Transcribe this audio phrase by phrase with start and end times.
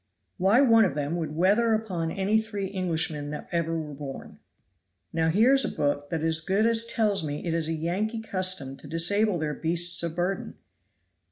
[0.37, 4.39] Why one of them would weather upon any three Englishmen that ever were born.
[5.13, 8.21] Now here is a book that as good as tells me it is a Yankee
[8.21, 10.55] custom to disable their beasts of burden.